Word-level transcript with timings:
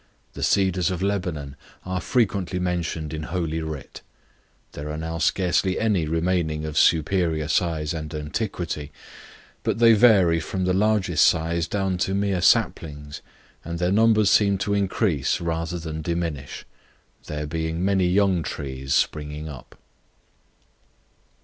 The 0.33 0.41
"Cedars 0.41 0.89
of 0.89 1.03
Lebanon" 1.03 1.55
are 1.85 2.01
frequently 2.01 2.57
mentioned 2.57 3.13
in 3.13 3.21
Holy 3.21 3.61
Writ. 3.61 4.01
There 4.71 4.89
are 4.89 4.97
now 4.97 5.19
scarcely 5.19 5.79
any 5.79 6.07
remaining 6.07 6.65
of 6.65 6.75
superior 6.75 7.47
size 7.47 7.93
and 7.93 8.11
antiquity, 8.11 8.91
but 9.61 9.77
they 9.77 9.93
vary 9.93 10.39
from 10.39 10.65
the 10.65 10.73
largest 10.73 11.27
size 11.27 11.67
down 11.67 11.99
to 11.99 12.15
mere 12.15 12.41
saplings; 12.41 13.21
and 13.63 13.77
their 13.77 13.91
numbers 13.91 14.31
seem 14.31 14.57
to 14.57 14.73
increase 14.73 15.39
rather 15.39 15.77
than 15.77 16.01
diminish, 16.01 16.65
there 17.27 17.45
being 17.45 17.85
many 17.85 18.07
young 18.07 18.41
trees 18.41 18.95
springing 18.95 19.47
up. 19.49 19.77